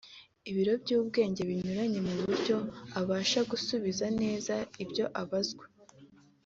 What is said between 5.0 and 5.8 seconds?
abazwa